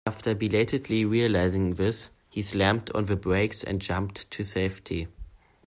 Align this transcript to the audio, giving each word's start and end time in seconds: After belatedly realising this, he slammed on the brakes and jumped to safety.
After 0.07 0.33
belatedly 0.33 1.05
realising 1.05 1.75
this, 1.75 2.09
he 2.27 2.41
slammed 2.41 2.89
on 2.95 3.05
the 3.05 3.15
brakes 3.15 3.63
and 3.63 3.79
jumped 3.79 4.31
to 4.31 4.43
safety. 4.43 5.07